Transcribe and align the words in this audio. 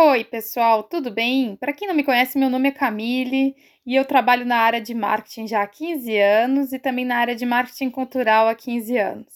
Oi, 0.00 0.22
pessoal, 0.22 0.84
tudo 0.84 1.10
bem? 1.10 1.56
Para 1.56 1.72
quem 1.72 1.88
não 1.88 1.94
me 1.94 2.04
conhece, 2.04 2.38
meu 2.38 2.48
nome 2.48 2.68
é 2.68 2.72
Camille 2.72 3.56
e 3.84 3.96
eu 3.96 4.04
trabalho 4.04 4.46
na 4.46 4.56
área 4.58 4.80
de 4.80 4.94
marketing 4.94 5.48
já 5.48 5.60
há 5.60 5.66
15 5.66 6.16
anos 6.16 6.72
e 6.72 6.78
também 6.78 7.04
na 7.04 7.16
área 7.16 7.34
de 7.34 7.44
marketing 7.44 7.90
cultural 7.90 8.46
há 8.46 8.54
15 8.54 8.96
anos. 8.96 9.26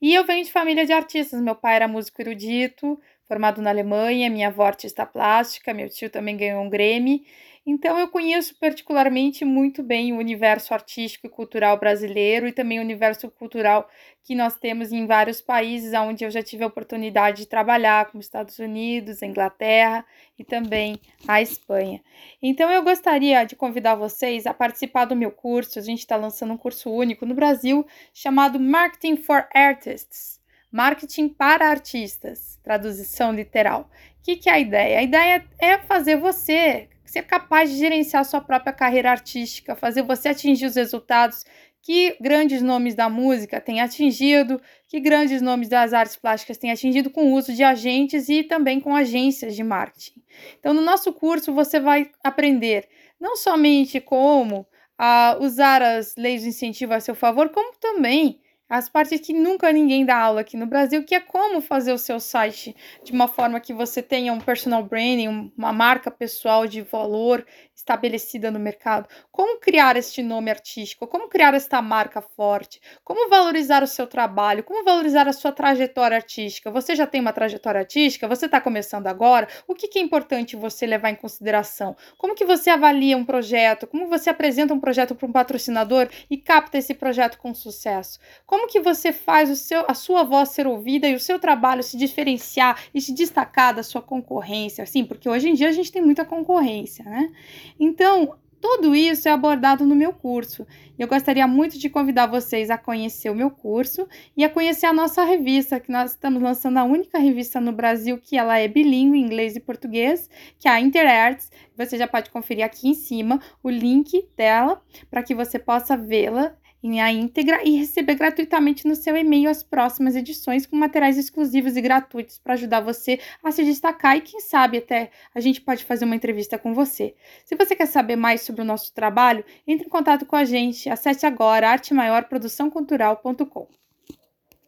E 0.00 0.14
eu 0.14 0.24
venho 0.24 0.42
de 0.42 0.50
família 0.50 0.86
de 0.86 0.92
artistas. 0.94 1.38
Meu 1.42 1.54
pai 1.54 1.76
era 1.76 1.86
músico 1.86 2.22
erudito, 2.22 2.98
formado 3.28 3.60
na 3.60 3.68
Alemanha, 3.68 4.30
minha 4.30 4.48
avó 4.48 4.64
artista 4.64 5.04
plástica, 5.04 5.74
meu 5.74 5.90
tio 5.90 6.08
também 6.08 6.34
ganhou 6.34 6.62
um 6.64 6.70
Grammy. 6.70 7.26
Então 7.72 7.96
eu 7.96 8.08
conheço 8.08 8.56
particularmente 8.58 9.44
muito 9.44 9.80
bem 9.80 10.12
o 10.12 10.18
universo 10.18 10.74
artístico 10.74 11.28
e 11.28 11.30
cultural 11.30 11.78
brasileiro 11.78 12.48
e 12.48 12.52
também 12.52 12.80
o 12.80 12.82
universo 12.82 13.30
cultural 13.30 13.88
que 14.24 14.34
nós 14.34 14.56
temos 14.56 14.90
em 14.90 15.06
vários 15.06 15.40
países 15.40 15.92
onde 15.94 16.24
eu 16.24 16.32
já 16.32 16.42
tive 16.42 16.64
a 16.64 16.66
oportunidade 16.66 17.36
de 17.42 17.46
trabalhar, 17.46 18.06
como 18.06 18.20
Estados 18.20 18.58
Unidos, 18.58 19.22
Inglaterra 19.22 20.04
e 20.36 20.42
também 20.42 21.00
a 21.28 21.40
Espanha. 21.40 22.02
Então 22.42 22.68
eu 22.72 22.82
gostaria 22.82 23.44
de 23.44 23.54
convidar 23.54 23.94
vocês 23.94 24.48
a 24.48 24.52
participar 24.52 25.04
do 25.04 25.14
meu 25.14 25.30
curso. 25.30 25.78
A 25.78 25.82
gente 25.82 26.00
está 26.00 26.16
lançando 26.16 26.52
um 26.52 26.58
curso 26.58 26.90
único 26.90 27.24
no 27.24 27.36
Brasil 27.36 27.86
chamado 28.12 28.58
Marketing 28.58 29.16
for 29.16 29.46
Artists. 29.54 30.40
Marketing 30.72 31.28
para 31.28 31.68
artistas, 31.68 32.58
tradução 32.64 33.32
literal. 33.32 33.88
O 34.18 34.22
que, 34.24 34.34
que 34.34 34.50
é 34.50 34.54
a 34.54 34.58
ideia? 34.58 34.98
A 34.98 35.02
ideia 35.04 35.44
é 35.60 35.78
fazer 35.78 36.16
você 36.16 36.88
ser 37.10 37.22
capaz 37.24 37.68
de 37.68 37.76
gerenciar 37.76 38.24
sua 38.24 38.40
própria 38.40 38.72
carreira 38.72 39.10
artística, 39.10 39.74
fazer 39.74 40.02
você 40.02 40.28
atingir 40.28 40.66
os 40.66 40.76
resultados 40.76 41.44
que 41.82 42.16
grandes 42.20 42.62
nomes 42.62 42.94
da 42.94 43.08
música 43.08 43.60
têm 43.60 43.80
atingido, 43.80 44.60
que 44.86 45.00
grandes 45.00 45.42
nomes 45.42 45.68
das 45.68 45.92
artes 45.92 46.14
plásticas 46.16 46.56
têm 46.56 46.70
atingido 46.70 47.10
com 47.10 47.24
o 47.24 47.32
uso 47.34 47.52
de 47.52 47.64
agentes 47.64 48.28
e 48.28 48.44
também 48.44 48.78
com 48.78 48.94
agências 48.94 49.56
de 49.56 49.64
marketing. 49.64 50.22
Então, 50.60 50.72
no 50.72 50.82
nosso 50.82 51.12
curso, 51.12 51.52
você 51.52 51.80
vai 51.80 52.08
aprender 52.22 52.86
não 53.18 53.34
somente 53.34 54.00
como 54.00 54.60
uh, 54.60 55.42
usar 55.42 55.82
as 55.82 56.14
leis 56.16 56.42
de 56.42 56.48
incentivo 56.48 56.94
a 56.94 57.00
seu 57.00 57.16
favor, 57.16 57.48
como 57.48 57.74
também 57.80 58.40
as 58.70 58.88
partes 58.88 59.20
que 59.20 59.32
nunca 59.32 59.72
ninguém 59.72 60.06
dá 60.06 60.16
aula 60.16 60.42
aqui 60.42 60.56
no 60.56 60.64
Brasil, 60.64 61.04
que 61.04 61.16
é 61.16 61.20
como 61.20 61.60
fazer 61.60 61.92
o 61.92 61.98
seu 61.98 62.20
site 62.20 62.76
de 63.02 63.10
uma 63.10 63.26
forma 63.26 63.58
que 63.58 63.74
você 63.74 64.00
tenha 64.00 64.32
um 64.32 64.40
personal 64.40 64.84
branding, 64.84 65.52
uma 65.58 65.72
marca 65.72 66.08
pessoal 66.08 66.68
de 66.68 66.80
valor 66.80 67.44
estabelecida 67.74 68.50
no 68.50 68.60
mercado, 68.60 69.08
como 69.32 69.58
criar 69.58 69.96
este 69.96 70.22
nome 70.22 70.50
artístico, 70.50 71.06
como 71.06 71.28
criar 71.28 71.54
esta 71.54 71.80
marca 71.82 72.20
forte, 72.20 72.80
como 73.02 73.28
valorizar 73.28 73.82
o 73.82 73.86
seu 73.86 74.06
trabalho, 74.06 74.62
como 74.62 74.84
valorizar 74.84 75.26
a 75.26 75.32
sua 75.32 75.50
trajetória 75.50 76.16
artística. 76.16 76.70
Você 76.70 76.94
já 76.94 77.06
tem 77.06 77.20
uma 77.20 77.32
trajetória 77.32 77.80
artística? 77.80 78.28
Você 78.28 78.46
está 78.46 78.60
começando 78.60 79.06
agora? 79.06 79.48
O 79.66 79.74
que, 79.74 79.88
que 79.88 79.98
é 79.98 80.02
importante 80.02 80.56
você 80.56 80.86
levar 80.86 81.10
em 81.10 81.16
consideração? 81.16 81.96
Como 82.16 82.34
que 82.34 82.44
você 82.44 82.70
avalia 82.70 83.16
um 83.16 83.24
projeto? 83.24 83.86
Como 83.86 84.06
você 84.08 84.30
apresenta 84.30 84.74
um 84.74 84.80
projeto 84.80 85.14
para 85.14 85.26
um 85.26 85.32
patrocinador 85.32 86.08
e 86.30 86.36
capta 86.36 86.78
esse 86.78 86.94
projeto 86.94 87.38
com 87.38 87.52
sucesso? 87.54 88.20
Como 88.60 88.68
que 88.68 88.80
você 88.80 89.10
faz 89.10 89.48
o 89.48 89.56
seu, 89.56 89.86
a 89.88 89.94
sua 89.94 90.22
voz 90.22 90.50
ser 90.50 90.66
ouvida 90.66 91.08
e 91.08 91.14
o 91.14 91.18
seu 91.18 91.38
trabalho 91.38 91.82
se 91.82 91.96
diferenciar 91.96 92.78
e 92.92 93.00
se 93.00 93.10
destacar 93.10 93.74
da 93.74 93.82
sua 93.82 94.02
concorrência? 94.02 94.84
Assim, 94.84 95.02
porque 95.02 95.26
hoje 95.26 95.48
em 95.48 95.54
dia 95.54 95.70
a 95.70 95.72
gente 95.72 95.90
tem 95.90 96.02
muita 96.02 96.26
concorrência, 96.26 97.02
né? 97.02 97.32
Então, 97.78 98.34
tudo 98.60 98.94
isso 98.94 99.26
é 99.26 99.32
abordado 99.32 99.86
no 99.86 99.96
meu 99.96 100.12
curso. 100.12 100.66
Eu 100.98 101.08
gostaria 101.08 101.46
muito 101.46 101.78
de 101.78 101.88
convidar 101.88 102.26
vocês 102.26 102.68
a 102.68 102.76
conhecer 102.76 103.30
o 103.30 103.34
meu 103.34 103.50
curso 103.50 104.06
e 104.36 104.44
a 104.44 104.50
conhecer 104.50 104.84
a 104.84 104.92
nossa 104.92 105.24
revista, 105.24 105.80
que 105.80 105.90
nós 105.90 106.10
estamos 106.10 106.42
lançando 106.42 106.76
a 106.76 106.84
única 106.84 107.18
revista 107.18 107.58
no 107.62 107.72
Brasil 107.72 108.18
que 108.18 108.36
ela 108.36 108.58
é 108.58 108.68
bilíngue, 108.68 109.18
inglês 109.18 109.56
e 109.56 109.60
português, 109.60 110.28
que 110.58 110.68
é 110.68 110.70
a 110.70 110.78
InterArts. 110.78 111.50
Você 111.78 111.96
já 111.96 112.06
pode 112.06 112.28
conferir 112.28 112.62
aqui 112.62 112.90
em 112.90 112.94
cima 112.94 113.40
o 113.62 113.70
link 113.70 114.28
dela 114.36 114.82
para 115.10 115.22
que 115.22 115.34
você 115.34 115.58
possa 115.58 115.96
vê-la 115.96 116.54
em 116.82 117.00
íntegra 117.20 117.62
e 117.64 117.76
receber 117.76 118.14
gratuitamente 118.14 118.86
no 118.86 118.94
seu 118.94 119.16
e-mail 119.16 119.50
as 119.50 119.62
próximas 119.62 120.16
edições 120.16 120.66
com 120.66 120.76
materiais 120.76 121.18
exclusivos 121.18 121.76
e 121.76 121.80
gratuitos 121.80 122.38
para 122.38 122.54
ajudar 122.54 122.80
você 122.80 123.20
a 123.42 123.50
se 123.50 123.64
destacar 123.64 124.16
e 124.16 124.22
quem 124.22 124.40
sabe 124.40 124.78
até 124.78 125.10
a 125.34 125.40
gente 125.40 125.60
pode 125.60 125.84
fazer 125.84 126.04
uma 126.04 126.16
entrevista 126.16 126.58
com 126.58 126.72
você. 126.72 127.14
Se 127.44 127.54
você 127.56 127.76
quer 127.76 127.86
saber 127.86 128.16
mais 128.16 128.42
sobre 128.42 128.62
o 128.62 128.64
nosso 128.64 128.94
trabalho, 128.94 129.44
entre 129.66 129.86
em 129.86 129.90
contato 129.90 130.26
com 130.26 130.36
a 130.36 130.44
gente. 130.44 130.88
Acesse 130.88 131.26
agora 131.26 131.70
artemaiorproduçãocultural.com. 131.70 133.68